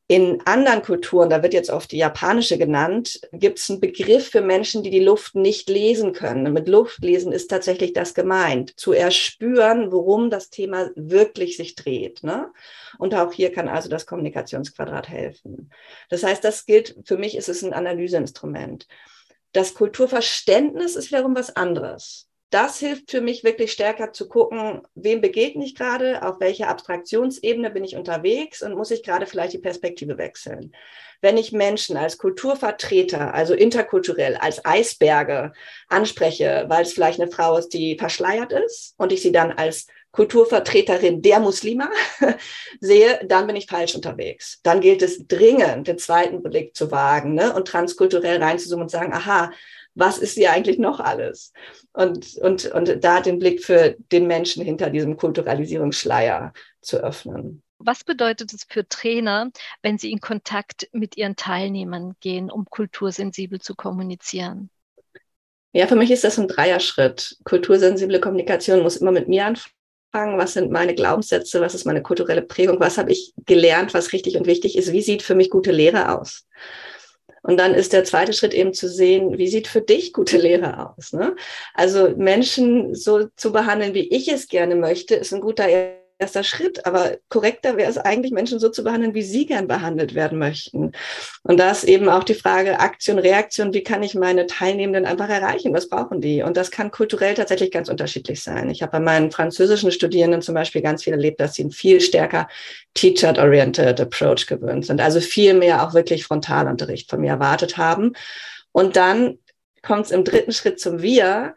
In 0.09 0.41
anderen 0.45 0.83
Kulturen, 0.83 1.31
da 1.31 1.43
wird 1.43 1.53
jetzt 1.53 1.69
oft 1.69 1.91
die 1.91 1.97
japanische 1.97 2.59
genannt, 2.59 3.21
gibt 3.33 3.59
es 3.59 3.69
einen 3.69 3.81
Begriff 3.81 4.29
für 4.31 4.41
Menschen, 4.41 4.85
die 4.85 4.91
die 4.91 5.01
Luft 5.01 5.35
nicht 5.35 5.69
lesen 5.69 6.13
können. 6.13 6.47
Und 6.47 6.53
mit 6.53 6.69
Luft 6.69 7.01
lesen 7.01 7.33
ist 7.33 7.49
tatsächlich 7.49 7.93
das 7.93 8.15
gemeint, 8.15 8.79
zu 8.79 8.93
erspüren, 8.93 9.91
worum 9.91 10.31
das 10.31 10.49
Thema 10.49 10.91
wirklich 10.95 11.57
sich 11.57 11.75
dreht. 11.75 12.23
Ne? 12.23 12.53
Und 12.99 13.17
auch 13.17 13.33
hier 13.33 13.51
kann 13.51 13.69
also 13.69 13.89
das 13.89 14.07
Kommunikationsquadrat 14.07 15.09
helfen. 15.09 15.73
Das 16.09 16.23
heißt, 16.23 16.45
das 16.45 16.67
gilt, 16.67 16.97
für 17.05 17.19
mich 17.19 17.37
ist 17.37 17.49
es 17.49 17.65
ein 17.65 17.73
Analyseinstrument. 17.73 18.87
Das 19.51 19.75
Kulturverständnis 19.75 20.95
ist 20.95 21.11
wiederum 21.11 21.35
was 21.35 21.57
anderes. 21.57 22.29
Das 22.51 22.79
hilft 22.79 23.11
für 23.11 23.21
mich 23.21 23.45
wirklich 23.45 23.73
stärker 23.73 24.13
zu 24.13 24.29
gucken, 24.29 24.83
wem 24.95 25.21
begegne 25.21 25.65
ich 25.65 25.75
gerade, 25.75 26.23
auf 26.23 26.41
welcher 26.41 26.69
Abstraktionsebene 26.69 27.71
bin 27.71 27.85
ich 27.85 27.97
unterwegs 27.97 28.63
und 28.63 28.75
muss 28.75 28.91
ich 28.91 29.03
gerade 29.03 29.27
vielleicht 29.27 29.55
die 29.55 29.59
Perspektive 29.59 30.17
wechseln. 30.17 30.73
Wenn 31.21 31.39
ich 31.39 31.53
Menschen 31.53 31.97
als 31.97 32.19
Kulturvertreter, 32.19 33.35
also 33.35 33.55
interkulturell, 33.55 34.37
als 34.37 34.65
Eisberge 34.65 35.53
anspreche, 35.89 36.67
weil 36.69 36.83
es 36.83 36.93
vielleicht 36.93 37.21
eine 37.21 37.31
Frau 37.31 37.57
ist, 37.57 37.71
die 37.71 37.97
verschleiert 37.99 38.53
ist 38.53 38.95
und 38.97 39.13
ich 39.13 39.23
sie 39.23 39.33
dann 39.33 39.53
als 39.53 39.87
Kulturvertreterin 40.13 41.21
der 41.21 41.41
Muslima 41.41 41.91
sehe, 42.81 43.21
dann 43.27 43.47
bin 43.47 43.57
ich 43.57 43.67
falsch 43.67 43.95
unterwegs. 43.95 44.61
Dann 44.63 44.81
gilt 44.81 45.03
es 45.03 45.27
dringend, 45.27 45.89
den 45.89 45.99
zweiten 45.99 46.43
Blick 46.43 46.75
zu 46.75 46.91
wagen 46.91 47.35
ne? 47.35 47.55
und 47.55 47.69
transkulturell 47.69 48.43
reinzuzoomen 48.43 48.85
und 48.85 48.91
sagen, 48.91 49.13
aha, 49.13 49.51
was 49.97 50.19
ist 50.19 50.35
hier 50.35 50.53
eigentlich 50.53 50.79
noch 50.79 51.01
alles? 51.01 51.53
Und, 51.93 52.37
und, 52.37 52.67
und 52.67 53.03
da 53.03 53.21
den 53.21 53.39
Blick 53.39 53.65
für 53.65 53.97
den 54.13 54.27
Menschen 54.27 54.63
hinter 54.63 54.91
diesem 54.91 55.17
Kulturalisierungsschleier 55.17 56.53
zu 56.83 56.99
öffnen. 56.99 57.63
Was 57.79 58.05
bedeutet 58.05 58.53
es 58.53 58.65
für 58.69 58.87
Trainer, 58.89 59.51
wenn 59.83 59.99
sie 59.99 60.13
in 60.13 60.21
Kontakt 60.21 60.89
mit 60.93 61.17
ihren 61.17 61.37
Teilnehmern 61.37 62.15
gehen, 62.21 62.51
um 62.51 62.67
kultursensibel 62.67 63.61
zu 63.61 63.75
kommunizieren? 63.75 64.71
Ja, 65.73 65.87
für 65.87 65.97
mich 65.97 66.11
ist 66.11 66.25
das 66.25 66.39
ein 66.39 66.49
Dreierschritt. 66.49 67.37
Kultursensible 67.45 68.21
Kommunikation 68.21 68.83
muss 68.83 68.97
immer 68.97 69.13
mit 69.13 69.29
mir 69.29 69.47
anfangen. 69.47 70.39
Was 70.39 70.55
sind 70.55 70.71
meine 70.71 70.95
Glaubenssätze? 70.95 71.61
Was 71.61 71.75
ist 71.75 71.85
meine 71.85 72.03
kulturelle 72.03 72.43
Prägung? 72.43 72.81
Was 72.81 72.97
habe 72.97 73.13
ich 73.13 73.35
gelernt, 73.45 73.93
was 73.93 74.13
richtig 74.13 74.37
und 74.37 74.47
wichtig 74.47 74.77
ist? 74.77 74.93
Wie 74.93 75.03
sieht 75.03 75.23
für 75.23 75.35
mich 75.35 75.51
gute 75.51 75.73
Lehre 75.73 76.19
aus? 76.19 76.47
Und 77.47 77.59
dann 77.59 77.75
ist 77.75 77.93
der 77.93 78.05
zweite 78.05 78.33
Schritt 78.33 78.55
eben 78.55 78.75
zu 78.75 78.89
sehen, 78.89 79.39
wie 79.39 79.47
sieht 79.47 79.69
für 79.69 79.81
dich 79.81 80.13
gute 80.13 80.37
Lehre 80.37 80.93
aus? 80.97 81.13
Ne? 81.13 81.37
Also 81.75 82.11
Menschen 82.17 82.95
so 82.95 83.29
zu 83.37 83.53
behandeln, 83.53 83.95
wie 83.95 84.09
ich 84.09 84.29
es 84.29 84.49
gerne 84.49 84.75
möchte, 84.75 85.15
ist 85.15 85.33
ein 85.33 85.41
guter 85.41 85.69
erster 86.19 86.45
Schritt, 86.45 86.87
aber 86.87 87.19
korrekter 87.29 87.77
wäre 87.77 87.91
es 87.91 87.99
eigentlich, 87.99 88.33
Menschen 88.33 88.59
so 88.59 88.71
zu 88.71 88.83
behandeln, 88.85 89.15
wie 89.15 89.23
sie 89.23 89.47
gern 89.47 89.69
behandelt 89.69 90.15
werden 90.15 90.39
möchten. 90.39 90.93
Und 91.43 91.59
da 91.59 91.71
ist 91.71 91.85
eben 91.85 92.09
auch 92.09 92.25
die 92.25 92.35
Frage 92.35 92.81
Aktion, 92.81 93.19
Reaktion, 93.19 93.75
wie 93.75 93.83
kann 93.83 94.03
ich 94.03 94.15
meine 94.15 94.47
Teilnehmenden 94.47 95.05
einfach 95.05 95.29
erreichen? 95.29 95.75
Was 95.75 95.89
brauchen 95.89 96.21
die? 96.21 96.43
Und 96.43 96.57
das 96.57 96.71
kann 96.71 96.91
kulturell 96.91 97.35
tatsächlich 97.35 97.71
ganz 97.71 97.89
unterschiedlich 97.89 98.43
sein. 98.43 98.71
Ich 98.71 98.83
habe 98.83 98.93
bei 98.93 99.01
meinen 99.01 99.31
französischen 99.31 99.93
Studierenden 99.93 100.43
zum 100.43 100.55
Beispiel 100.55 100.81
ganz 100.81 101.05
viel 101.05 101.13
erlebt, 101.13 101.41
dass 101.41 101.55
sie 101.55 101.63
einen 101.63 101.71
viel 101.71 102.01
stärker 102.01 102.49
teacher-oriented 102.95 104.01
Approach 104.01 104.47
gewöhnt 104.47 104.87
sind, 104.87 105.01
also 105.01 105.21
viel 105.21 105.53
mehr 105.53 105.87
auch 105.87 105.93
wirklich 105.93 106.25
Frontalunterricht 106.25 107.11
von 107.11 107.21
mir 107.21 107.31
erwartet 107.31 107.77
haben. 107.77 108.15
Und 108.73 108.97
dann 108.97 109.39
kommt 109.83 110.07
es 110.07 110.11
im 110.11 110.25
dritten 110.25 110.53
Schritt 110.53 110.81
zum 110.81 111.03
Wir, 111.03 111.55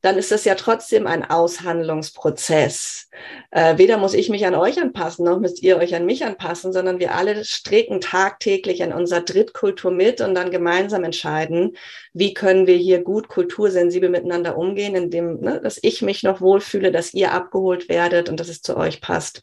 dann 0.00 0.16
ist 0.16 0.30
das 0.30 0.44
ja 0.44 0.54
trotzdem 0.54 1.06
ein 1.06 1.28
Aushandlungsprozess. 1.28 3.08
Äh, 3.50 3.78
weder 3.78 3.98
muss 3.98 4.14
ich 4.14 4.28
mich 4.28 4.46
an 4.46 4.54
euch 4.54 4.80
anpassen, 4.80 5.24
noch 5.24 5.40
müsst 5.40 5.62
ihr 5.62 5.76
euch 5.76 5.94
an 5.94 6.06
mich 6.06 6.24
anpassen, 6.24 6.72
sondern 6.72 7.00
wir 7.00 7.14
alle 7.14 7.44
stricken 7.44 8.00
tagtäglich 8.00 8.80
in 8.80 8.92
unserer 8.92 9.22
Drittkultur 9.22 9.90
mit 9.90 10.20
und 10.20 10.34
dann 10.34 10.50
gemeinsam 10.50 11.02
entscheiden, 11.02 11.76
wie 12.12 12.32
können 12.32 12.66
wir 12.66 12.76
hier 12.76 13.02
gut 13.02 13.28
kultursensibel 13.28 14.08
miteinander 14.08 14.56
umgehen, 14.56 14.94
indem, 14.94 15.40
ne, 15.40 15.60
dass 15.60 15.78
ich 15.82 16.00
mich 16.02 16.22
noch 16.22 16.40
wohlfühle, 16.40 16.92
dass 16.92 17.12
ihr 17.14 17.32
abgeholt 17.32 17.88
werdet 17.88 18.28
und 18.28 18.38
dass 18.38 18.48
es 18.48 18.62
zu 18.62 18.76
euch 18.76 19.00
passt. 19.00 19.40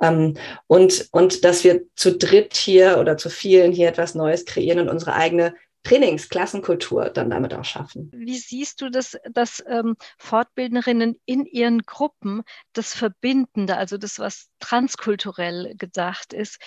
Ähm, 0.00 0.34
und, 0.68 1.08
und 1.10 1.44
dass 1.44 1.64
wir 1.64 1.82
zu 1.96 2.16
dritt 2.16 2.54
hier 2.54 2.98
oder 2.98 3.16
zu 3.16 3.30
vielen 3.30 3.72
hier 3.72 3.88
etwas 3.88 4.14
Neues 4.14 4.44
kreieren 4.44 4.78
und 4.78 4.88
unsere 4.88 5.14
eigene 5.14 5.54
Trainingsklassenkultur 5.84 7.10
dann 7.10 7.30
damit 7.30 7.54
auch 7.54 7.64
schaffen. 7.64 8.10
Wie 8.14 8.38
siehst 8.38 8.80
du 8.80 8.90
das, 8.90 9.16
dass 9.32 9.62
ähm, 9.66 9.96
Fortbildnerinnen 10.18 11.20
in 11.24 11.44
ihren 11.44 11.82
Gruppen 11.82 12.42
das 12.72 12.94
Verbindende, 12.94 13.76
also 13.76 13.98
das, 13.98 14.18
was 14.18 14.48
transkulturell 14.60 15.74
gedacht 15.76 16.32
ist, 16.32 16.58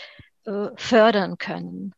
äh, 0.46 0.68
fördern 0.76 1.38
können? 1.38 1.94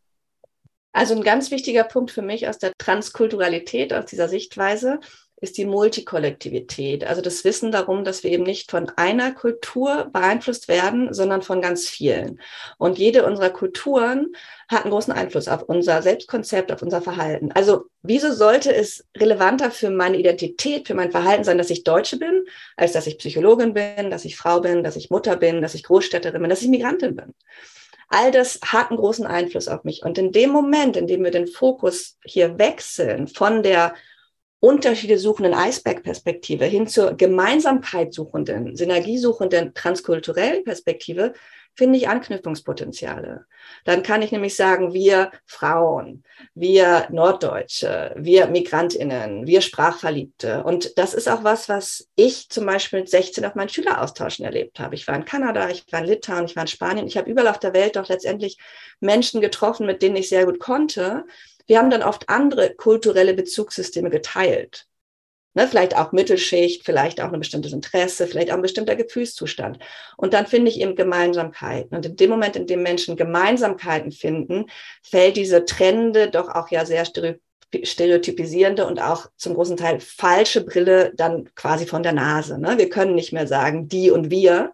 Also 0.92 1.16
ein 1.16 1.24
ganz 1.24 1.52
wichtiger 1.52 1.84
Punkt 1.84 2.12
für 2.12 2.22
mich 2.24 2.48
aus 2.48 2.58
der 2.58 2.74
Transkulturalität, 2.78 3.94
aus 3.94 4.06
dieser 4.06 4.28
Sichtweise, 4.30 5.00
ist 5.40 5.58
die 5.58 5.66
Multikollektivität, 5.66 7.06
also 7.06 7.22
das 7.22 7.44
Wissen 7.44 7.72
darum, 7.72 8.04
dass 8.04 8.24
wir 8.24 8.32
eben 8.32 8.44
nicht 8.44 8.72
von 8.72 8.90
einer 8.96 9.34
Kultur 9.34 10.10
beeinflusst 10.12 10.68
werden, 10.68 11.14
sondern 11.14 11.44
von 11.44 11.62
ganz 11.62 11.88
vielen. 11.88 12.42
Und 12.80 12.98
jede 12.98 13.24
unserer 13.24 13.52
Kulturen 13.52 14.34
hat 14.68 14.84
einen 14.84 14.92
großen 14.92 15.14
Einfluss 15.14 15.48
auf 15.48 15.64
unser 15.64 16.02
Selbstkonzept, 16.02 16.72
auf 16.72 16.82
unser 16.82 17.04
Verhalten. 17.04 17.52
Also 17.52 17.86
wieso 18.02 18.34
sollte 18.34 18.74
es 18.74 19.06
relevanter 19.16 19.70
für 19.70 19.92
meine 19.92 20.18
Identität, 20.18 20.88
für 20.88 20.96
mein 20.96 21.12
Verhalten 21.12 21.44
sein, 21.44 21.60
dass 21.60 21.70
ich 21.70 21.84
Deutsche 21.84 22.18
bin, 22.18 22.46
als 22.76 22.94
dass 22.94 23.06
ich 23.06 23.20
Psychologin 23.20 23.76
bin, 23.76 24.10
dass 24.10 24.26
ich 24.26 24.38
Frau 24.38 24.62
bin, 24.62 24.84
dass 24.84 24.96
ich 24.96 25.12
Mutter 25.12 25.36
bin, 25.36 25.62
dass 25.62 25.76
ich 25.76 25.84
Großstädterin 25.84 26.42
bin, 26.42 26.50
dass 26.50 26.64
ich 26.64 26.70
Migrantin 26.70 27.16
bin? 27.16 27.36
All 28.10 28.32
das 28.32 28.60
hat 28.66 28.90
einen 28.90 29.00
großen 29.00 29.28
Einfluss 29.28 29.68
auf 29.68 29.84
mich. 29.84 30.04
Und 30.04 30.18
in 30.18 30.32
dem 30.32 30.50
Moment, 30.50 30.98
in 30.98 31.06
dem 31.06 31.24
wir 31.24 31.32
den 31.32 31.46
Fokus 31.46 32.18
hier 32.24 32.58
wechseln 32.58 33.28
von 33.28 33.62
der 33.62 33.94
Unterschiede 34.60 35.20
suchenden 35.20 35.54
Eisbergperspektive 35.54 36.66
hin 36.66 36.88
zur 36.88 37.14
Gemeinsamkeit 37.14 38.14
suchenden, 38.14 38.76
synergiesuchenden, 38.76 39.74
transkulturellen 39.74 40.64
Perspektive, 40.64 41.34
finde 41.78 42.00
ich 42.00 42.10
Anknüpfungspotenziale. 42.10 43.46
Dann 43.86 44.02
kann 44.02 44.24
ich 44.24 44.32
nämlich 44.32 44.56
sagen, 44.56 44.94
wir 44.94 45.32
Frauen, 45.46 46.24
wir 46.56 47.08
Norddeutsche, 47.12 48.16
wir 48.18 48.48
Migrantinnen, 48.48 49.46
wir 49.46 49.62
Sprachverliebte. 49.62 50.64
Und 50.64 50.98
das 50.98 51.14
ist 51.14 51.30
auch 51.30 51.44
was, 51.44 51.70
was 51.70 52.10
ich 52.16 52.50
zum 52.50 52.66
Beispiel 52.66 53.02
mit 53.02 53.10
16 53.10 53.46
auf 53.46 53.54
meinen 53.54 53.70
Schüleraustauschen 53.70 54.44
erlebt 54.44 54.80
habe. 54.80 54.96
Ich 54.96 55.08
war 55.08 55.16
in 55.16 55.26
Kanada, 55.26 55.70
ich 55.70 55.86
war 55.92 56.00
in 56.00 56.08
Litauen, 56.08 56.46
ich 56.46 56.56
war 56.56 56.64
in 56.64 56.68
Spanien. 56.68 57.06
Ich 57.06 57.16
habe 57.16 57.30
überall 57.30 57.50
auf 57.50 57.60
der 57.60 57.76
Welt 57.76 57.96
doch 57.96 58.10
letztendlich 58.10 58.58
Menschen 59.00 59.40
getroffen, 59.40 59.86
mit 59.86 60.02
denen 60.02 60.16
ich 60.16 60.30
sehr 60.30 60.46
gut 60.46 60.60
konnte 60.60 61.26
wir 61.68 61.78
haben 61.78 61.90
dann 61.90 62.04
oft 62.04 62.30
andere 62.30 62.74
kulturelle 62.76 63.34
Bezugssysteme 63.34 64.10
geteilt. 64.10 64.88
Ne, 65.58 65.68
vielleicht 65.68 65.98
auch 65.98 66.12
Mittelschicht, 66.12 66.86
vielleicht 66.86 67.20
auch 67.20 67.34
ein 67.34 67.40
bestimmtes 67.40 67.74
Interesse, 67.74 68.28
vielleicht 68.28 68.52
auch 68.52 68.58
ein 68.58 68.62
bestimmter 68.62 68.96
Gefühlszustand. 68.96 69.80
Und 70.16 70.36
dann 70.36 70.46
finde 70.46 70.70
ich 70.70 70.80
eben 70.80 70.96
Gemeinsamkeiten. 70.96 71.98
Und 71.98 72.06
in 72.06 72.16
dem 72.16 72.30
Moment, 72.30 72.56
in 72.56 72.68
dem 72.68 72.84
Menschen 72.84 73.16
Gemeinsamkeiten 73.16 74.12
finden, 74.12 74.66
fällt 75.02 75.36
diese 75.36 75.66
Trende 75.66 76.30
doch 76.30 76.50
auch 76.50 76.70
ja 76.70 76.86
sehr 76.86 77.06
stereotypisierende 77.84 78.86
und 78.86 79.02
auch 79.02 79.32
zum 79.36 79.56
großen 79.56 79.78
Teil 79.78 80.00
falsche 80.00 80.64
Brille 80.64 81.12
dann 81.16 81.50
quasi 81.56 81.88
von 81.88 82.04
der 82.04 82.14
Nase. 82.14 82.60
Ne? 82.60 82.78
Wir 82.78 82.90
können 82.90 83.16
nicht 83.16 83.34
mehr 83.34 83.48
sagen, 83.48 83.88
die 83.88 84.12
und 84.12 84.30
wir, 84.30 84.74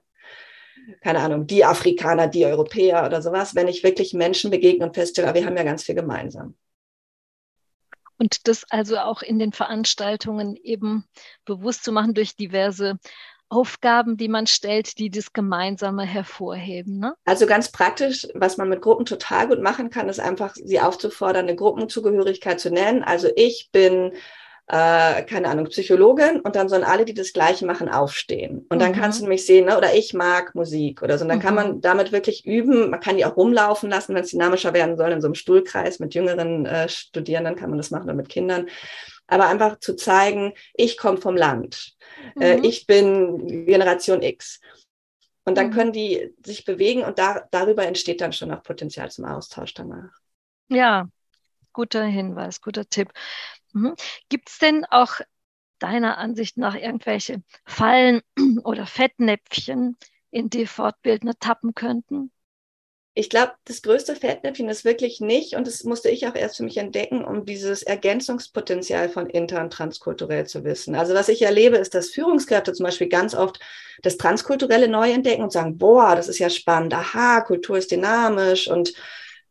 keine 1.01 1.19
Ahnung, 1.19 1.47
die 1.47 1.63
Afrikaner, 1.63 2.27
die 2.27 2.45
Europäer 2.45 3.05
oder 3.05 3.21
sowas, 3.21 3.55
wenn 3.55 3.69
ich 3.69 3.83
wirklich 3.83 4.13
Menschen 4.13 4.51
begegne 4.51 4.85
und 4.85 4.95
feststelle, 4.95 5.29
ah, 5.29 5.33
wir 5.33 5.45
haben 5.45 5.55
ja 5.55 5.63
ganz 5.63 5.83
viel 5.83 5.95
gemeinsam. 5.95 6.55
Und 8.23 8.47
das 8.47 8.63
also 8.69 8.99
auch 8.99 9.21
in 9.21 9.37
den 9.37 9.51
Veranstaltungen 9.51 10.55
eben 10.55 11.03
bewusst 11.43 11.83
zu 11.83 11.91
machen 11.91 12.13
durch 12.13 12.37
diverse 12.37 12.97
Aufgaben, 13.49 14.15
die 14.15 14.29
man 14.29 14.47
stellt, 14.47 14.97
die 14.97 15.09
das 15.09 15.33
Gemeinsame 15.33 16.05
hervorheben. 16.05 16.99
Ne? 16.99 17.15
Also 17.25 17.47
ganz 17.47 17.69
praktisch, 17.69 18.25
was 18.33 18.55
man 18.55 18.69
mit 18.69 18.81
Gruppen 18.81 19.05
total 19.05 19.49
gut 19.49 19.61
machen 19.61 19.89
kann, 19.89 20.07
ist 20.07 20.21
einfach, 20.21 20.55
sie 20.55 20.79
aufzufordern, 20.79 21.47
eine 21.47 21.57
Gruppenzugehörigkeit 21.57 22.61
zu 22.61 22.71
nennen. 22.71 23.03
Also 23.03 23.27
ich 23.35 23.71
bin 23.73 24.13
äh, 24.67 25.23
keine 25.23 25.49
Ahnung, 25.49 25.65
Psychologin 25.65 26.39
und 26.39 26.55
dann 26.55 26.69
sollen 26.69 26.83
alle, 26.83 27.03
die 27.03 27.13
das 27.13 27.33
Gleiche 27.33 27.65
machen, 27.65 27.89
aufstehen. 27.89 28.65
Und 28.69 28.81
dann 28.81 28.91
mhm. 28.91 28.95
kannst 28.95 29.19
du 29.19 29.23
nämlich 29.23 29.45
sehen, 29.45 29.65
ne, 29.65 29.77
oder 29.77 29.93
ich 29.93 30.13
mag 30.13 30.55
Musik 30.55 31.01
oder 31.01 31.17
so. 31.17 31.23
Und 31.23 31.29
dann 31.29 31.39
mhm. 31.39 31.43
kann 31.43 31.55
man 31.55 31.81
damit 31.81 32.11
wirklich 32.11 32.45
üben. 32.45 32.89
Man 32.89 32.99
kann 33.01 33.17
die 33.17 33.25
auch 33.25 33.35
rumlaufen 33.35 33.89
lassen, 33.89 34.15
wenn 34.15 34.23
es 34.23 34.31
dynamischer 34.31 34.73
werden 34.73 34.95
soll, 34.95 35.11
in 35.11 35.21
so 35.21 35.27
einem 35.27 35.35
Stuhlkreis 35.35 35.99
mit 35.99 36.15
jüngeren 36.15 36.65
äh, 36.65 36.87
Studierenden 36.87 37.55
kann 37.55 37.69
man 37.69 37.77
das 37.77 37.91
machen 37.91 38.05
oder 38.05 38.13
mit 38.13 38.29
Kindern. 38.29 38.67
Aber 39.27 39.47
einfach 39.47 39.79
zu 39.79 39.95
zeigen, 39.95 40.53
ich 40.73 40.97
komme 40.97 41.17
vom 41.17 41.35
Land. 41.35 41.95
Äh, 42.39 42.57
mhm. 42.57 42.63
Äh, 42.63 42.67
ich 42.67 42.87
bin 42.87 43.65
Generation 43.65 44.21
X. 44.21 44.61
Und 45.45 45.57
dann 45.57 45.67
mhm. 45.67 45.71
können 45.73 45.91
die 45.91 46.33
sich 46.45 46.63
bewegen 46.63 47.03
und 47.03 47.19
da, 47.19 47.45
darüber 47.51 47.85
entsteht 47.85 48.21
dann 48.21 48.31
schon 48.31 48.51
auch 48.51 48.63
Potenzial 48.63 49.11
zum 49.11 49.25
Austausch 49.25 49.73
danach. 49.73 50.11
Ja, 50.69 51.09
guter 51.73 52.05
Hinweis, 52.05 52.61
guter 52.61 52.87
Tipp. 52.87 53.11
Mhm. 53.73 53.95
Gibt 54.29 54.49
es 54.49 54.59
denn 54.59 54.85
auch 54.85 55.19
deiner 55.79 56.17
Ansicht 56.17 56.57
nach 56.57 56.75
irgendwelche 56.75 57.43
Fallen 57.65 58.21
oder 58.63 58.85
Fettnäpfchen, 58.85 59.97
in 60.31 60.49
die 60.49 60.65
Fortbildner 60.65 61.33
tappen 61.39 61.75
könnten? 61.75 62.31
Ich 63.15 63.29
glaube, 63.29 63.53
das 63.65 63.83
größte 63.83 64.15
Fettnäpfchen 64.15 64.69
ist 64.69 64.85
wirklich 64.85 65.21
nicht, 65.21 65.55
und 65.55 65.67
das 65.67 65.83
musste 65.83 66.09
ich 66.09 66.25
auch 66.25 66.33
erst 66.33 66.57
für 66.57 66.63
mich 66.63 66.77
entdecken, 66.77 67.23
um 67.23 67.45
dieses 67.45 67.83
Ergänzungspotenzial 67.83 69.07
von 69.07 69.29
intern 69.29 69.69
transkulturell 69.69 70.47
zu 70.47 70.63
wissen. 70.63 70.95
Also 70.95 71.13
was 71.13 71.29
ich 71.29 71.43
erlebe, 71.43 71.77
ist, 71.77 71.93
dass 71.93 72.09
Führungskräfte 72.09 72.73
zum 72.73 72.85
Beispiel 72.85 73.09
ganz 73.09 73.35
oft 73.35 73.59
das 74.01 74.17
Transkulturelle 74.17 74.87
neu 74.87 75.11
entdecken 75.11 75.43
und 75.43 75.51
sagen, 75.51 75.77
boah, 75.77 76.15
das 76.15 76.27
ist 76.27 76.39
ja 76.39 76.49
spannend, 76.49 76.95
aha, 76.95 77.41
Kultur 77.41 77.77
ist 77.77 77.91
dynamisch 77.91 78.67
und 78.67 78.93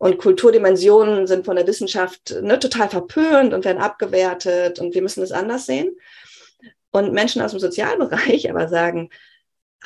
und 0.02 0.18
Kulturdimensionen 0.18 1.28
sind 1.28 1.44
von 1.44 1.54
der 1.54 1.68
Wissenschaft 1.68 2.34
ne, 2.42 2.58
total 2.58 2.88
verpönt 2.88 3.54
und 3.54 3.64
werden 3.64 3.80
abgewertet 3.80 4.80
und 4.80 4.96
wir 4.96 5.00
müssen 5.00 5.22
es 5.22 5.30
anders 5.30 5.66
sehen. 5.66 5.96
Und 6.90 7.12
Menschen 7.12 7.40
aus 7.40 7.52
dem 7.52 7.60
Sozialbereich 7.60 8.50
aber 8.50 8.66
sagen, 8.66 9.10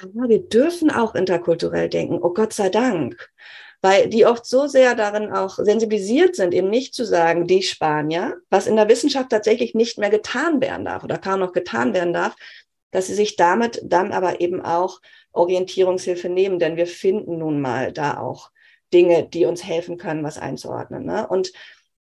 aber 0.00 0.30
wir 0.30 0.38
dürfen 0.38 0.90
auch 0.90 1.14
interkulturell 1.14 1.90
denken. 1.90 2.18
Oh 2.23 2.32
Gott 2.32 2.54
sei 2.54 2.70
Dank. 2.70 3.28
Weil 3.82 4.08
die 4.08 4.25
oft 4.25 4.46
so 4.46 4.66
sehr 4.66 4.94
darin 4.94 5.30
auch 5.30 5.58
sensibilisiert 5.58 6.35
sind, 6.35 6.54
eben 6.54 6.70
nicht 6.70 6.94
zu 6.94 7.04
sagen, 7.04 7.46
die 7.46 7.62
Spanier, 7.62 8.38
was 8.49 8.66
in 8.66 8.76
der 8.76 8.88
Wissenschaft 8.88 9.28
tatsächlich 9.28 9.75
nicht 9.75 9.99
mehr 9.99 10.08
getan 10.08 10.62
werden 10.62 10.87
darf 10.87 11.04
oder 11.04 11.18
kaum 11.18 11.40
noch 11.40 11.52
getan 11.52 11.92
werden 11.92 12.14
darf, 12.14 12.37
dass 12.90 13.08
sie 13.08 13.14
sich 13.14 13.37
damit 13.37 13.82
dann 13.85 14.12
aber 14.12 14.40
eben 14.40 14.62
auch 14.62 15.02
Orientierungshilfe 15.32 16.30
nehmen, 16.30 16.58
denn 16.58 16.76
wir 16.76 16.87
finden 16.87 17.37
nun 17.37 17.61
mal 17.61 17.92
da 17.92 18.18
auch 18.18 18.50
Dinge, 18.96 19.28
die 19.28 19.44
uns 19.44 19.62
helfen 19.62 19.98
können, 19.98 20.24
was 20.24 20.38
einzuordnen. 20.38 21.04
Ne? 21.04 21.28
Und 21.28 21.52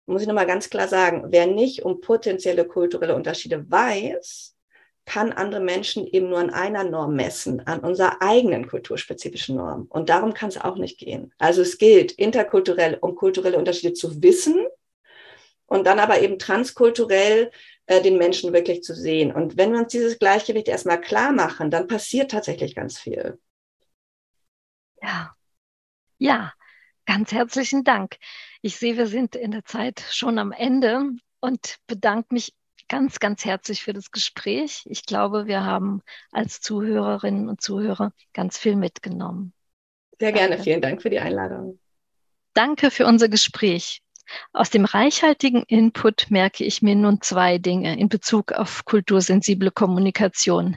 muss 0.07 0.23
ich 0.23 0.29
nochmal 0.29 0.47
ganz 0.47 0.71
klar 0.71 0.87
sagen, 0.87 1.25
wer 1.31 1.49
nicht 1.49 1.83
um 1.83 2.01
potenzielle 2.01 2.65
kulturelle 2.65 3.17
Unterschiede 3.17 3.69
weiß, 3.69 4.55
kann 5.05 5.33
andere 5.33 5.61
Menschen 5.61 6.07
eben 6.07 6.29
nur 6.29 6.39
an 6.39 6.51
einer 6.51 6.85
Norm 6.85 7.17
messen, 7.17 7.67
an 7.67 7.81
unserer 7.81 8.23
eigenen 8.23 8.69
kulturspezifischen 8.69 9.57
Norm. 9.57 9.87
Und 9.89 10.09
darum 10.11 10.33
kann 10.33 10.49
es 10.49 10.59
auch 10.59 10.77
nicht 10.77 10.99
gehen. 10.99 11.35
Also 11.39 11.63
es 11.63 11.79
gilt 11.79 12.13
interkulturell, 12.13 12.99
um 13.01 13.17
kulturelle 13.17 13.59
Unterschiede 13.59 13.95
zu 13.95 14.23
wissen 14.23 14.65
und 15.67 15.89
dann 15.89 15.99
aber 15.99 16.21
eben 16.21 16.39
transkulturell 16.39 17.51
äh, 17.87 18.01
den 18.01 18.17
Menschen 18.17 18.53
wirklich 18.53 18.83
zu 18.85 18.95
sehen. 18.95 19.33
Und 19.33 19.57
wenn 19.57 19.73
wir 19.73 19.81
uns 19.81 19.93
dieses 19.93 20.21
Gleichgewicht 20.21 20.69
erstmal 20.69 21.01
klar 21.01 21.33
machen, 21.33 21.71
dann 21.71 21.89
passiert 21.89 22.31
tatsächlich 22.31 22.77
ganz 22.77 22.99
viel. 22.99 23.41
Ja, 25.03 25.33
ja, 26.19 26.53
ganz 27.07 27.33
herzlichen 27.33 27.85
Dank. 27.85 28.17
Ich 28.63 28.77
sehe, 28.77 28.97
wir 28.97 29.07
sind 29.07 29.37
in 29.37 29.53
der 29.53 29.65
Zeit 29.65 30.05
schon 30.11 30.39
am 30.39 30.53
Ende 30.53 31.11
und 31.41 31.77
bedanke 31.87 32.35
mich 32.35 32.53
ganz, 32.89 33.19
ganz 33.19 33.45
herzlich 33.45 33.83
für 33.83 33.93
das 33.93 34.11
Gespräch. 34.11 34.83
Ich 34.87 35.07
glaube, 35.07 35.47
wir 35.47 35.65
haben 35.65 36.03
als 36.31 36.61
Zuhörerinnen 36.61 37.49
und 37.49 37.61
Zuhörer 37.61 38.13
ganz 38.33 38.59
viel 38.59 38.77
mitgenommen. 38.77 39.53
Sehr 40.19 40.33
gerne. 40.33 40.51
Danke. 40.51 40.65
Vielen 40.65 40.81
Dank 40.81 41.03
für 41.03 41.11
die 41.11 41.21
Einladung. 41.21 41.79
Danke 42.55 42.91
für 42.91 43.07
unser 43.07 43.29
Gespräch. 43.29 44.03
Aus 44.53 44.71
dem 44.71 44.85
reichhaltigen 44.85 45.63
Input 45.65 46.31
merke 46.31 46.65
ich 46.65 46.83
mir 46.83 46.97
nun 46.97 47.21
zwei 47.21 47.59
Dinge 47.59 47.99
in 47.99 48.09
Bezug 48.09 48.53
auf 48.53 48.85
kultursensible 48.85 49.71
Kommunikation. 49.71 50.77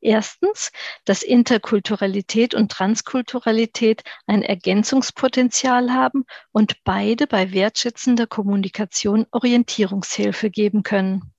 Erstens, 0.00 0.72
dass 1.04 1.22
Interkulturalität 1.22 2.54
und 2.54 2.72
Transkulturalität 2.72 4.02
ein 4.26 4.42
Ergänzungspotenzial 4.42 5.92
haben 5.92 6.24
und 6.52 6.82
beide 6.84 7.26
bei 7.26 7.52
wertschätzender 7.52 8.26
Kommunikation 8.26 9.26
Orientierungshilfe 9.30 10.50
geben 10.50 10.82
können. 10.82 11.32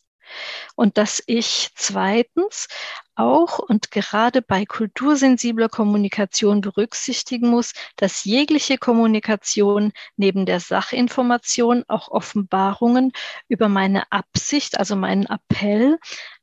Und 0.75 0.97
dass 0.97 1.21
ich 1.25 1.69
zweitens 1.75 2.67
auch 3.15 3.59
und 3.59 3.91
gerade 3.91 4.41
bei 4.41 4.65
kultursensibler 4.65 5.69
Kommunikation 5.69 6.61
berücksichtigen 6.61 7.49
muss, 7.49 7.73
dass 7.97 8.23
jegliche 8.23 8.77
Kommunikation 8.77 9.91
neben 10.15 10.45
der 10.45 10.59
Sachinformation 10.59 11.83
auch 11.87 12.09
Offenbarungen 12.09 13.11
über 13.47 13.67
meine 13.67 14.11
Absicht, 14.11 14.79
also 14.79 14.95
meinen 14.95 15.25
Appell, 15.25 15.99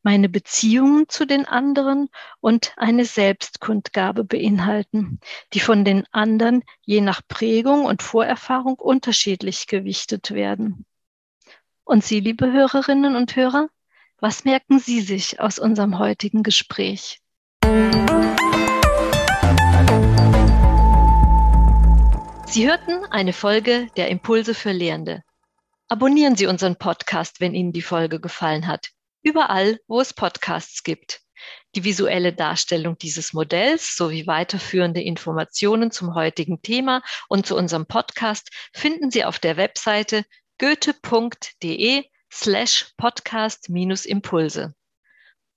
meine 0.08 0.30
Beziehungen 0.30 1.06
zu 1.10 1.26
den 1.26 1.44
anderen 1.44 2.08
und 2.40 2.72
eine 2.78 3.04
Selbstkundgabe 3.04 4.24
beinhalten, 4.24 5.20
die 5.52 5.60
von 5.60 5.84
den 5.84 6.06
anderen 6.12 6.64
je 6.80 7.02
nach 7.02 7.20
Prägung 7.28 7.84
und 7.84 8.02
Vorerfahrung 8.02 8.76
unterschiedlich 8.76 9.66
gewichtet 9.66 10.30
werden. 10.30 10.86
Und 11.84 12.04
Sie, 12.04 12.20
liebe 12.20 12.50
Hörerinnen 12.50 13.16
und 13.16 13.36
Hörer, 13.36 13.68
was 14.18 14.46
merken 14.46 14.78
Sie 14.78 15.02
sich 15.02 15.40
aus 15.40 15.58
unserem 15.58 15.98
heutigen 15.98 16.42
Gespräch? 16.42 17.20
Sie 22.46 22.66
hörten 22.66 23.04
eine 23.10 23.34
Folge 23.34 23.88
der 23.98 24.08
Impulse 24.08 24.54
für 24.54 24.72
Lehrende. 24.72 25.22
Abonnieren 25.88 26.34
Sie 26.34 26.46
unseren 26.46 26.76
Podcast, 26.76 27.40
wenn 27.40 27.52
Ihnen 27.52 27.72
die 27.72 27.82
Folge 27.82 28.20
gefallen 28.20 28.68
hat. 28.68 28.92
Überall, 29.22 29.80
wo 29.88 30.00
es 30.00 30.14
Podcasts 30.14 30.82
gibt. 30.82 31.20
Die 31.75 31.84
visuelle 31.84 32.32
Darstellung 32.32 32.98
dieses 32.98 33.32
Modells 33.32 33.94
sowie 33.94 34.26
weiterführende 34.26 35.02
Informationen 35.02 35.90
zum 35.90 36.14
heutigen 36.14 36.62
Thema 36.62 37.02
und 37.28 37.46
zu 37.46 37.56
unserem 37.56 37.87
Podcast 37.87 38.50
finden 38.72 39.10
Sie 39.10 39.25
auf 39.25 39.38
der 39.38 39.56
Webseite 39.56 40.25
goethe.de 40.58 42.04
slash 42.32 42.93
podcast 42.97 43.69
minus 43.69 44.04
Impulse. 44.04 44.75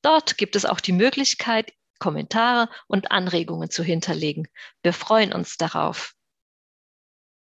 Dort 0.01 0.37
gibt 0.37 0.55
es 0.55 0.65
auch 0.65 0.79
die 0.79 0.93
Möglichkeit, 0.93 1.73
Kommentare 1.99 2.69
und 2.87 3.11
Anregungen 3.11 3.69
zu 3.69 3.83
hinterlegen. 3.83 4.47
Wir 4.81 4.93
freuen 4.93 5.33
uns 5.33 5.57
darauf. 5.57 6.15